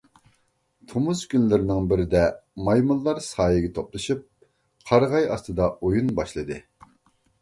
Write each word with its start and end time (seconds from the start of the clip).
تومۇز 0.91 1.19
كۈنلىرىنىڭ 1.33 1.83
بىرىدە 1.91 2.23
مايمۇنلار 2.69 3.21
سايىگە 3.27 3.71
توپلىشىپ، 3.77 4.25
قارىغاي 4.93 5.29
ئاستىدا 5.37 5.69
ئويۇن 5.79 6.11
باشلىدى. 6.23 6.59